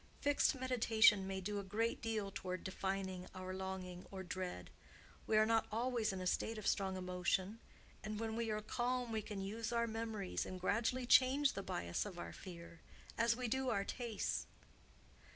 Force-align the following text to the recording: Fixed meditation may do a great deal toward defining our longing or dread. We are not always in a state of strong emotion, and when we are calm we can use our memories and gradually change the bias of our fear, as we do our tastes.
Fixed 0.19 0.55
meditation 0.59 1.27
may 1.27 1.41
do 1.41 1.59
a 1.59 1.63
great 1.63 2.01
deal 2.01 2.31
toward 2.33 2.63
defining 2.63 3.27
our 3.35 3.53
longing 3.53 4.07
or 4.09 4.23
dread. 4.23 4.71
We 5.27 5.37
are 5.37 5.45
not 5.45 5.67
always 5.71 6.11
in 6.11 6.19
a 6.19 6.25
state 6.25 6.57
of 6.57 6.65
strong 6.65 6.97
emotion, 6.97 7.59
and 8.03 8.19
when 8.19 8.35
we 8.35 8.49
are 8.49 8.61
calm 8.63 9.11
we 9.11 9.21
can 9.21 9.41
use 9.41 9.71
our 9.71 9.85
memories 9.85 10.43
and 10.43 10.59
gradually 10.59 11.05
change 11.05 11.53
the 11.53 11.61
bias 11.61 12.03
of 12.07 12.17
our 12.17 12.33
fear, 12.33 12.81
as 13.15 13.35
we 13.35 13.47
do 13.47 13.69
our 13.69 13.83
tastes. 13.85 14.47